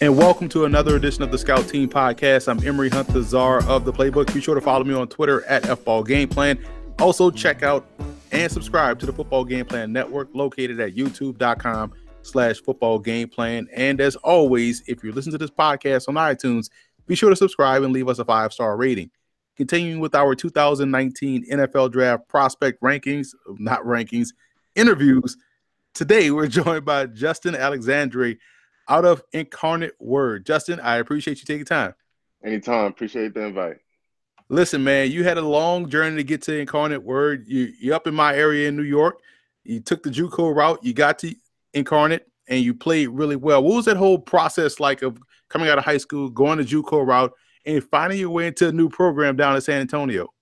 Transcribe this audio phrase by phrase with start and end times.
[0.00, 2.46] And welcome to another edition of the Scout Team Podcast.
[2.46, 4.32] I'm Emory Hunt, the czar of the playbook.
[4.32, 6.56] Be sure to follow me on Twitter at FBall Game Plan.
[7.00, 7.84] Also, check out
[8.30, 13.66] and subscribe to the Football Game Plan Network located at youtube.com slash football game plan.
[13.74, 16.70] And as always, if you listen to this podcast on iTunes,
[17.08, 19.10] be sure to subscribe and leave us a five-star rating.
[19.56, 24.28] Continuing with our 2019 NFL Draft prospect rankings, not rankings,
[24.76, 25.36] interviews.
[25.92, 28.34] Today, we're joined by Justin Alexandre
[28.88, 30.46] out of Incarnate Word.
[30.46, 31.94] Justin, I appreciate you taking time.
[32.44, 32.86] Anytime.
[32.86, 33.78] Appreciate the invite.
[34.48, 37.46] Listen, man, you had a long journey to get to Incarnate Word.
[37.46, 39.20] You, you're up in my area in New York.
[39.64, 40.82] You took the JUCO route.
[40.82, 41.34] You got to
[41.74, 43.62] Incarnate, and you played really well.
[43.62, 45.18] What was that whole process like of
[45.50, 47.32] coming out of high school, going the JUCO route,
[47.66, 50.32] and finding your way into a new program down in San Antonio?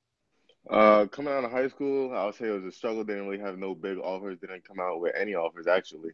[0.71, 3.03] Uh, coming out of high school, I would say it was a struggle.
[3.03, 4.39] Didn't really have no big offers.
[4.39, 6.11] Didn't come out with any offers actually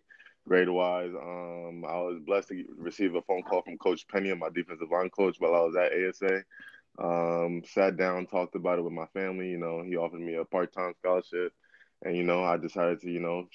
[0.49, 1.13] grade wise.
[1.15, 5.11] Um, I was blessed to receive a phone call from Coach Penny, my defensive line
[5.11, 6.45] coach, while I was at ASA.
[6.99, 9.49] Um, sat down, talked about it with my family.
[9.49, 11.53] You know, he offered me a part time scholarship,
[12.03, 13.47] and you know, I decided to you know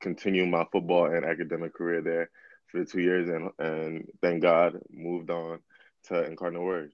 [0.00, 2.30] continue my football and academic career there
[2.68, 5.60] for two years, and and thank God moved on
[6.04, 6.92] to Incarnate Word.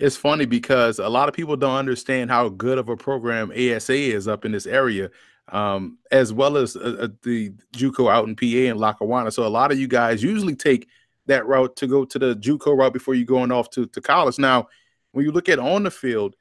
[0.00, 3.92] It's funny because a lot of people don't understand how good of a program ASA
[3.92, 5.10] is up in this area
[5.52, 9.30] um, as well as uh, uh the JUCO out in PA and Lackawanna.
[9.30, 10.88] So a lot of you guys usually take
[11.26, 14.38] that route to go to the JUCO route before you going off to, to college.
[14.38, 14.68] Now,
[15.12, 16.34] when you look at on the field,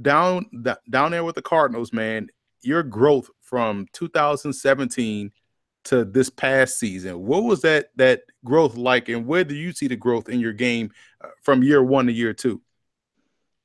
[0.00, 0.46] down
[0.88, 2.28] down there with the Cardinals, man,
[2.62, 5.32] your growth from 2017
[5.84, 9.88] to this past season, what was that that growth like, and where do you see
[9.88, 10.92] the growth in your game
[11.22, 12.60] uh, from year one to year two?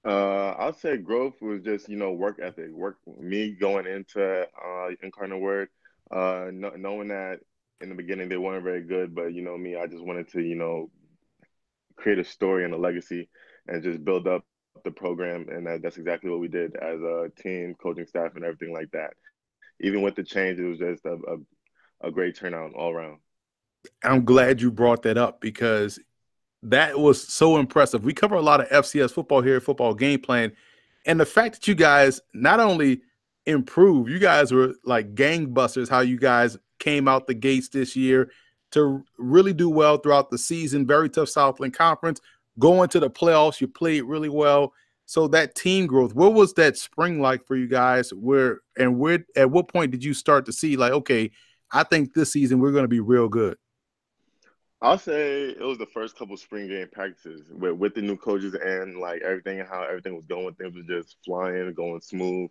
[0.06, 4.88] Uh, I'll say growth was just you know work ethic, work me going into uh,
[5.04, 5.70] Incarnate Word,
[6.12, 7.40] uh, knowing that
[7.82, 10.42] in the beginning they weren't very good, but you know me, I just wanted to
[10.42, 10.90] you know
[11.98, 13.30] create a story and a legacy
[13.68, 14.44] and just build up
[14.84, 18.46] the program, and that, that's exactly what we did as a team, coaching staff, and
[18.46, 19.12] everything like that.
[19.82, 23.18] Even with the change, it was just a, a, a great turnout all around.
[24.04, 26.00] I'm glad you brought that up because
[26.64, 28.03] that was so impressive.
[28.03, 30.52] We cover a lot of FCS football here, football game plan,
[31.06, 33.02] and the fact that you guys not only
[33.46, 35.90] improved, you guys were like gangbusters.
[35.90, 38.31] How you guys came out the gates this year
[38.72, 40.86] to really do well throughout the season.
[40.86, 42.22] Very tough Southland Conference.
[42.58, 44.74] Going to the playoffs, you played really well.
[45.06, 48.14] So that team growth, what was that spring like for you guys?
[48.14, 51.31] Where and where at what point did you start to see like, okay,
[51.72, 53.58] I think this season we're going to be real good?
[54.81, 58.53] I'll say it was the first couple spring game practices with with the new coaches
[58.53, 60.53] and like everything and how everything was going.
[60.56, 62.50] Things was just flying, going smooth.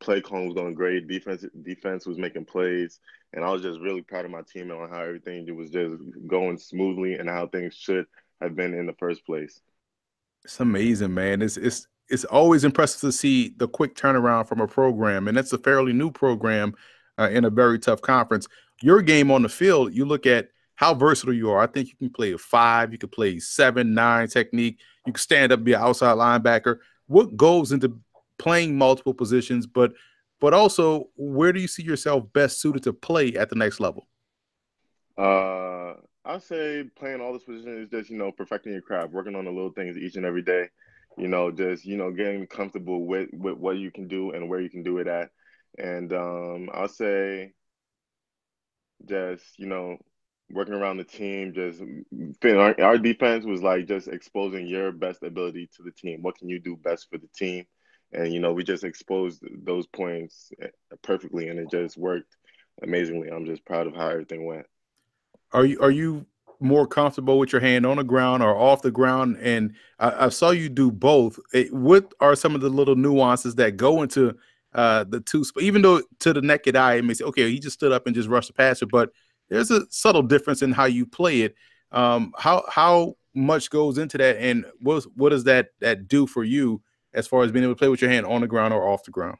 [0.00, 1.08] Play calling was going great.
[1.08, 3.00] Defense defense was making plays,
[3.32, 5.96] and I was just really proud of my team and on how everything was just
[6.26, 8.06] going smoothly and how things should
[8.42, 9.60] have been in the first place.
[10.44, 11.40] It's amazing, man.
[11.40, 15.54] It's it's it's always impressive to see the quick turnaround from a program, and that's
[15.54, 16.74] a fairly new program
[17.18, 18.46] uh, in a very tough conference.
[18.82, 21.60] Your game on the field, you look at how versatile you are.
[21.60, 24.78] I think you can play a five, you can play seven, nine technique.
[25.06, 26.78] You can stand up, be an outside linebacker.
[27.06, 28.00] What goes into
[28.38, 29.92] playing multiple positions, but
[30.40, 34.08] but also where do you see yourself best suited to play at the next level?
[35.16, 35.94] Uh,
[36.24, 39.44] I say playing all those positions is just you know perfecting your craft, working on
[39.44, 40.68] the little things each and every day.
[41.18, 44.60] You know, just you know getting comfortable with with what you can do and where
[44.60, 45.30] you can do it at.
[45.78, 47.52] And um, I'll say
[49.04, 49.98] just you know
[50.52, 51.82] working around the team, just
[52.44, 56.22] our, our defense was like just exposing your best ability to the team.
[56.22, 57.64] What can you do best for the team?
[58.12, 60.68] And you know, we just exposed those points eh,
[61.02, 62.36] perfectly, and it just worked
[62.82, 63.28] amazingly.
[63.28, 64.66] I'm just proud of how everything went.
[65.52, 66.26] Are you are you
[66.60, 69.38] more comfortable with your hand on the ground or off the ground?
[69.40, 71.38] And I, I saw you do both.
[71.52, 74.36] It, what are some of the little nuances that go into
[74.74, 75.44] uh, the two?
[75.58, 78.14] Even though to the naked eye, it may say, okay, he just stood up and
[78.14, 79.10] just rushed the passer, but
[79.52, 81.54] there's a subtle difference in how you play it.
[81.90, 86.42] Um, how how much goes into that, and what what does that that do for
[86.42, 86.82] you
[87.12, 89.04] as far as being able to play with your hand on the ground or off
[89.04, 89.36] the ground?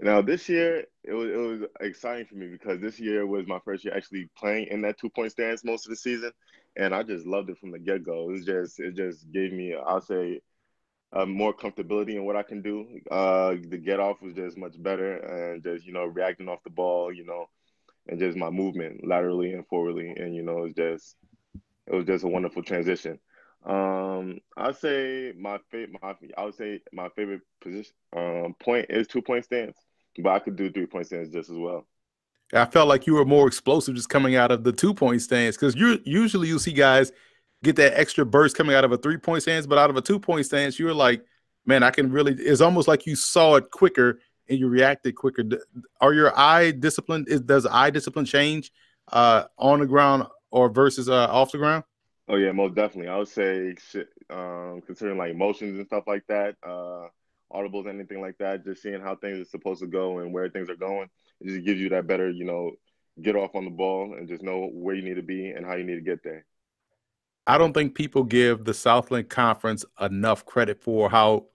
[0.00, 3.60] Now this year it was it was exciting for me because this year was my
[3.64, 6.32] first year actually playing in that two point stance most of the season,
[6.76, 8.30] and I just loved it from the get go.
[8.30, 10.40] It just it just gave me I'll say
[11.12, 12.86] uh, more comfortability in what I can do.
[13.08, 16.70] Uh, the get off was just much better, and just you know reacting off the
[16.70, 17.48] ball, you know,
[18.08, 20.10] and just my movement laterally and forwardly.
[20.16, 21.16] And you know, it's just
[21.86, 23.18] it was just a wonderful transition.
[23.64, 29.06] Um, I'd say my favorite, my I would say my favorite position um, point is
[29.06, 29.78] two point stance,
[30.18, 31.86] but I could do three point stance just as well.
[32.52, 35.56] I felt like you were more explosive just coming out of the two point stance
[35.56, 37.10] because you usually you see guys
[37.62, 40.02] get that extra burst coming out of a three point stance, but out of a
[40.02, 41.24] two point stance, you were like,
[41.64, 42.34] man, I can really.
[42.34, 45.42] It's almost like you saw it quicker and you reacted quicker.
[46.00, 47.24] Are your eye discipline?
[47.28, 48.72] Is does eye discipline change
[49.12, 51.84] uh, on the ground or versus uh, off the ground?
[52.28, 53.08] Oh yeah, most definitely.
[53.08, 53.74] I would say,
[54.30, 57.08] um, considering like motions and stuff like that, uh,
[57.52, 60.70] audibles, anything like that, just seeing how things are supposed to go and where things
[60.70, 61.08] are going,
[61.40, 62.72] it just gives you that better, you know,
[63.20, 65.74] get off on the ball and just know where you need to be and how
[65.74, 66.46] you need to get there.
[67.46, 71.46] I don't think people give the Southland Conference enough credit for how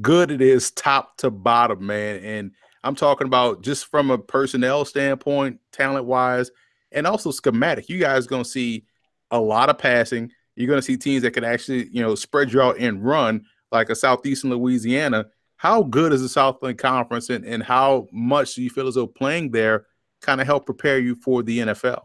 [0.00, 2.22] good it is top to bottom, man.
[2.22, 2.50] And
[2.82, 6.50] I'm talking about just from a personnel standpoint, talent wise,
[6.92, 7.88] and also schematic.
[7.88, 8.84] You guys going to see
[9.30, 10.30] a lot of passing.
[10.54, 13.44] You're going to see teams that can actually, you know, spread you out and run
[13.72, 15.26] like a Southeastern Louisiana.
[15.56, 19.06] How good is the Southland Conference, and, and how much do you feel as though
[19.06, 19.86] playing there
[20.20, 22.02] kind of help prepare you for the NFL?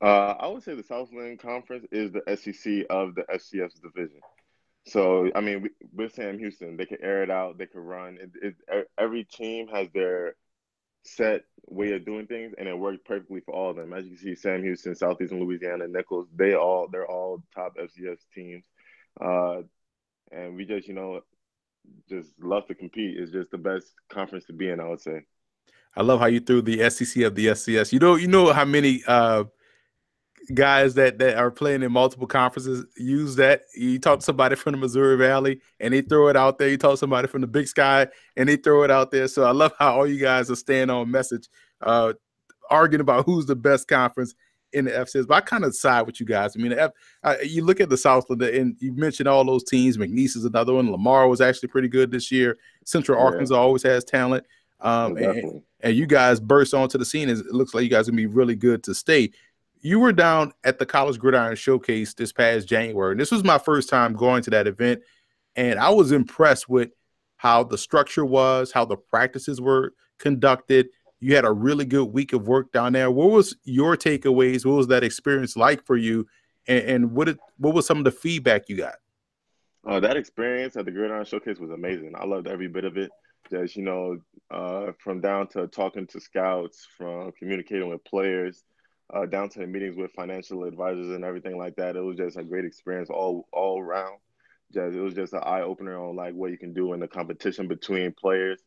[0.00, 4.20] Uh, I would say the Southland Conference is the SEC of the FCS division.
[4.84, 8.18] So, I mean, with Sam Houston, they can air it out, they can run.
[8.20, 10.34] It, it, every team has their
[11.04, 13.92] set way of doing things, and it works perfectly for all of them.
[13.92, 18.18] As you can see, Sam Houston, Southeastern Louisiana, Nicholls, they all they're all top FCS
[18.34, 18.64] teams,
[19.20, 19.62] uh,
[20.32, 21.20] and we just you know
[22.08, 23.18] just love to compete.
[23.18, 25.22] It's just the best conference to be in, I would say.
[25.94, 27.92] I love how you threw the SEC of the FCS.
[27.92, 29.44] You know, you know how many uh,
[30.54, 33.62] guys that that are playing in multiple conferences use that.
[33.74, 36.68] You talk to somebody from the Missouri Valley and they throw it out there.
[36.68, 39.28] You talk to somebody from the Big Sky and they throw it out there.
[39.28, 41.48] So I love how all you guys are staying on message,
[41.80, 42.14] uh,
[42.70, 44.34] arguing about who's the best conference
[44.72, 45.26] in the FCS.
[45.26, 46.56] But I kind of side with you guys.
[46.56, 46.92] I mean, F,
[47.22, 49.96] uh, you look at the Southland and you mentioned all those teams.
[49.96, 50.90] McNeese is another one.
[50.90, 52.58] Lamar was actually pretty good this year.
[52.84, 53.24] Central yeah.
[53.24, 54.44] Arkansas always has talent.
[54.80, 57.28] Um, and, and, you guys burst onto the scene.
[57.28, 59.30] It looks like you guys are gonna be really good to stay
[59.82, 63.12] you were down at the College Gridiron Showcase this past January.
[63.12, 65.02] And this was my first time going to that event.
[65.56, 66.90] And I was impressed with
[67.36, 70.88] how the structure was, how the practices were conducted.
[71.18, 73.10] You had a really good week of work down there.
[73.10, 74.64] What was your takeaways?
[74.64, 76.26] What was that experience like for you?
[76.68, 78.94] And, and what, what was some of the feedback you got?
[79.84, 82.12] Uh, that experience at the Gridiron Showcase was amazing.
[82.14, 83.10] I loved every bit of it.
[83.50, 84.18] Just, you know,
[84.52, 88.62] uh, from down to talking to scouts, from communicating with players,
[89.12, 91.96] uh, down to the meetings with financial advisors and everything like that.
[91.96, 94.18] It was just a great experience all all around.
[94.72, 97.08] Just it was just an eye opener on like what you can do in the
[97.08, 98.60] competition between players.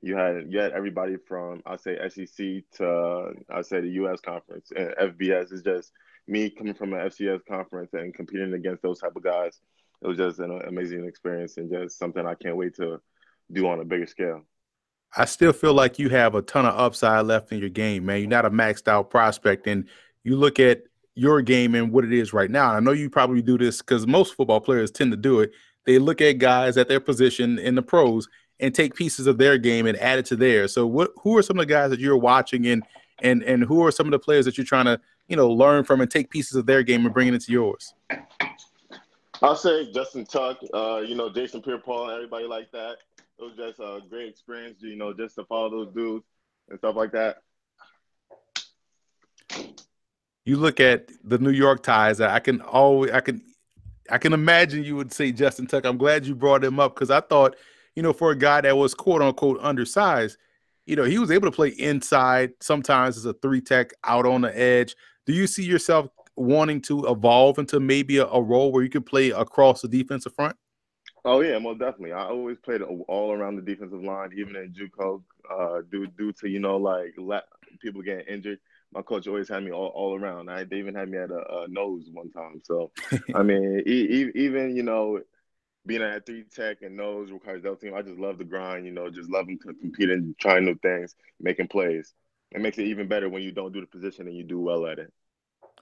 [0.00, 4.20] You had you had everybody from I say SEC to I say the U.S.
[4.20, 5.52] conference and FBS.
[5.52, 5.92] is just
[6.26, 9.60] me coming from an FCS conference and competing against those type of guys.
[10.02, 13.00] It was just an amazing experience and just something I can't wait to
[13.52, 14.46] do on a bigger scale.
[15.16, 18.20] I still feel like you have a ton of upside left in your game, man.
[18.20, 19.86] You're not a maxed out prospect, and
[20.22, 20.82] you look at
[21.14, 22.70] your game and what it is right now.
[22.70, 25.52] I know you probably do this because most football players tend to do it.
[25.84, 28.28] They look at guys at their position in the pros
[28.60, 30.72] and take pieces of their game and add it to theirs.
[30.74, 31.10] So, what?
[31.22, 32.84] Who are some of the guys that you're watching, and
[33.20, 35.84] and and who are some of the players that you're trying to you know learn
[35.84, 37.94] from and take pieces of their game and bring it into yours?
[39.42, 42.98] I'll say Justin Tuck, uh, you know Jason Pierre-Paul, everybody like that
[43.40, 46.24] it was just a great experience, you know, just to follow those dudes
[46.68, 47.38] and stuff like that.
[50.44, 52.20] You look at the New York ties.
[52.20, 53.40] I can always, I can,
[54.10, 55.84] I can imagine you would say Justin Tuck.
[55.84, 57.56] I'm glad you brought him up because I thought,
[57.94, 60.36] you know, for a guy that was quote unquote undersized,
[60.86, 64.42] you know, he was able to play inside sometimes as a three tech out on
[64.42, 64.96] the edge.
[65.26, 69.06] Do you see yourself wanting to evolve into maybe a, a role where you could
[69.06, 70.56] play across the defensive front?
[71.24, 72.12] Oh yeah, most definitely.
[72.12, 75.22] I always played all around the defensive line, even in JUCO.
[75.50, 77.14] Uh, due due to you know like
[77.80, 78.58] people getting injured,
[78.92, 80.48] my coach always had me all, all around.
[80.48, 82.60] I they even had me at a, a nose one time.
[82.64, 82.90] So
[83.34, 85.20] I mean, e- even you know,
[85.86, 87.94] being at three tech and nose requires that team.
[87.94, 88.86] I just love the grind.
[88.86, 92.14] You know, just loving to compete and trying new things, making plays.
[92.52, 94.86] It makes it even better when you don't do the position and you do well
[94.86, 95.12] at it.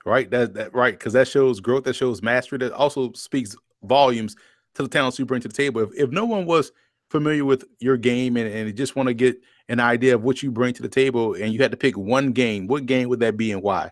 [0.05, 0.31] Right.
[0.31, 1.85] That that right because that shows growth.
[1.85, 2.59] That shows mastery.
[2.59, 4.35] That also speaks volumes
[4.79, 5.83] to the talents you bring to the table.
[5.83, 6.73] If, if no one was
[7.11, 10.51] familiar with your game and, and just want to get an idea of what you
[10.51, 13.37] bring to the table and you had to pick one game, what game would that
[13.37, 13.91] be and why?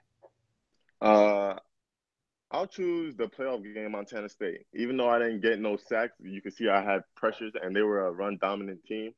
[1.00, 1.54] Uh,
[2.50, 4.66] I'll choose the playoff game Montana State.
[4.74, 7.82] Even though I didn't get no sacks, you can see I had pressures and they
[7.82, 9.12] were a run dominant team.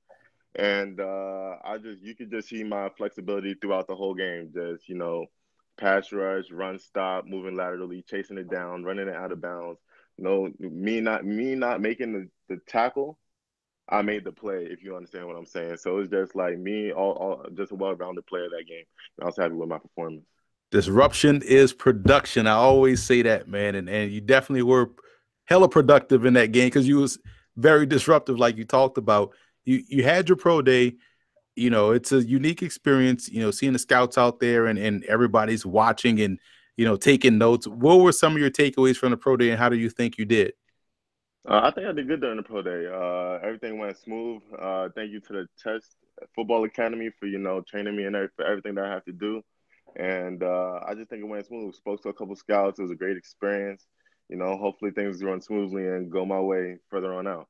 [0.54, 4.50] And uh, I just you could just see my flexibility throughout the whole game.
[4.52, 5.26] Just you know,
[5.76, 9.78] pass rush, run stop, moving laterally, chasing it down, running it out of bounds,
[10.18, 13.18] no, me not me not making the, the tackle,
[13.88, 14.66] I made the play.
[14.70, 17.74] If you understand what I'm saying, so it's just like me, all, all just a
[17.74, 18.84] well-rounded player that game.
[19.16, 20.26] And I was happy with my performance.
[20.70, 22.46] Disruption is production.
[22.46, 23.74] I always say that, man.
[23.74, 24.90] And and you definitely were
[25.44, 27.18] hella productive in that game because you was
[27.56, 29.34] very disruptive, like you talked about.
[29.64, 30.96] You you had your pro day.
[31.56, 35.02] You know, it's a unique experience, you know, seeing the scouts out there and, and
[35.06, 36.38] everybody's watching and
[36.78, 37.66] you know taking notes.
[37.66, 40.16] What were some of your takeaways from the pro day and how do you think
[40.16, 40.52] you did?
[41.46, 42.86] Uh, I think I did good during the pro day.
[42.86, 44.42] Uh, everything went smooth.
[44.58, 45.96] Uh, thank you to the Test
[46.34, 49.42] Football Academy for you know training me and for everything that I have to do.
[49.96, 51.74] And uh, I just think it went smooth.
[51.74, 52.78] Spoke to a couple scouts.
[52.78, 53.84] It was a great experience.
[54.28, 57.48] You know, hopefully things run smoothly and go my way further on out.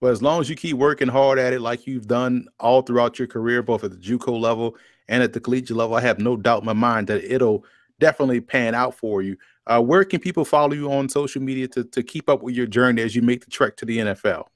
[0.00, 3.18] But as long as you keep working hard at it, like you've done all throughout
[3.18, 4.76] your career, both at the JUCO level
[5.08, 7.64] and at the collegiate level, I have no doubt in my mind that it'll
[8.00, 9.36] definitely pan out for you.
[9.66, 12.66] Uh, where can people follow you on social media to, to keep up with your
[12.66, 14.46] journey as you make the trek to the NFL?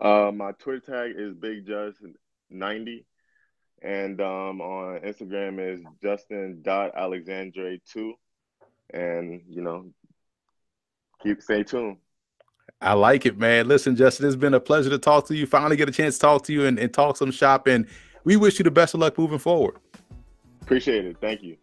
[0.00, 1.98] Uh, my Twitter tag is Big Just
[2.50, 3.06] 90
[3.84, 8.14] and um, on Instagram is Justin Alexandre two,
[8.92, 9.90] and you know,
[11.22, 11.98] keep stay tuned.
[12.80, 13.68] I like it, man.
[13.68, 15.46] Listen, Justin, it's been a pleasure to talk to you.
[15.46, 17.86] Finally, get a chance to talk to you and, and talk some shop, and
[18.24, 19.76] we wish you the best of luck moving forward.
[20.62, 21.18] Appreciate it.
[21.20, 21.58] Thank you.